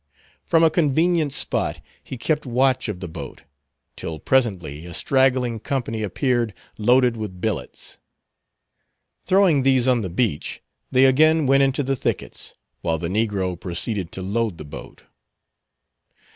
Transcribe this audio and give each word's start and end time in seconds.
From 0.47 0.63
a 0.63 0.71
convenient 0.71 1.31
spot 1.31 1.79
he 2.03 2.17
kept 2.17 2.43
watch 2.47 2.89
of 2.89 3.01
the 3.01 3.07
boat, 3.07 3.43
till 3.95 4.17
presently 4.17 4.83
a 4.87 4.95
straggling 4.95 5.59
company 5.59 6.01
appeared 6.01 6.55
loaded 6.79 7.15
with 7.15 7.39
billets. 7.39 7.99
Throwing 9.27 9.61
these 9.61 9.87
on 9.87 10.01
the 10.01 10.09
beach, 10.09 10.63
they 10.89 11.05
again 11.05 11.45
went 11.45 11.61
into 11.61 11.83
the 11.83 11.95
thickets, 11.95 12.55
while 12.81 12.97
the 12.97 13.09
negro 13.09 13.55
proceeded 13.59 14.11
to 14.13 14.23
load 14.23 14.57
the 14.57 14.65
boat. 14.65 15.03